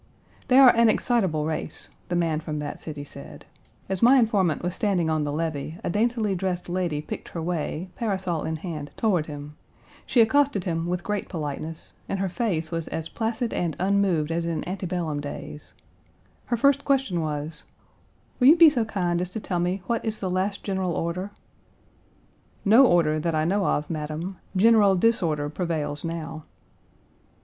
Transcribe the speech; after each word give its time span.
"They 0.47 0.57
are 0.57 0.71
an 0.75 0.89
excitable 0.89 1.45
race," 1.45 1.91
the 2.09 2.15
man 2.15 2.39
from 2.39 2.57
that 2.57 2.79
city 2.79 3.03
said. 3.03 3.45
As 3.87 4.01
my 4.01 4.17
informant 4.17 4.63
was 4.63 4.73
standing 4.73 5.11
on 5.11 5.25
the 5.25 5.31
levee 5.31 5.77
a 5.83 5.91
daintily 5.91 6.33
dressed 6.33 6.67
lady 6.67 7.03
picked 7.03 7.27
her 7.29 7.39
way, 7.39 7.87
parasol 7.97 8.43
in 8.43 8.55
hand, 8.55 8.89
toward 8.97 9.27
him. 9.27 9.57
She 10.07 10.19
accosted 10.19 10.63
him 10.63 10.87
with 10.87 11.03
great 11.03 11.29
politeness, 11.29 11.93
and 12.09 12.17
her 12.17 12.29
face 12.29 12.71
was 12.71 12.87
as 12.87 13.09
placid 13.09 13.53
and 13.53 13.75
unmoved 13.79 14.31
as 14.31 14.43
in 14.43 14.67
antebellum 14.67 15.19
days. 15.21 15.73
Her 16.45 16.57
first 16.57 16.83
question 16.83 17.21
was: 17.21 17.65
"Will 18.39 18.47
you 18.47 18.55
be 18.57 18.71
so 18.71 18.83
kind 18.85 19.21
as 19.21 19.29
to 19.29 19.39
tell 19.39 19.59
me 19.59 19.83
what 19.85 20.03
is 20.03 20.17
the 20.17 20.31
last 20.31 20.63
general 20.63 20.93
order?" 20.95 21.29
"No 22.65 22.87
order 22.87 23.19
that 23.19 23.35
I 23.35 23.45
know 23.45 23.67
of, 23.67 23.87
madam; 23.91 24.37
General 24.55 24.95
Disorder 24.95 25.47
prevails 25.49 26.03
now." 26.03 26.45